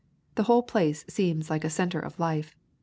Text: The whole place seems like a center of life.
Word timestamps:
The 0.33 0.45
whole 0.49 0.63
place 0.63 1.05
seems 1.07 1.51
like 1.51 1.63
a 1.63 1.69
center 1.69 1.99
of 1.99 2.19
life. 2.19 2.55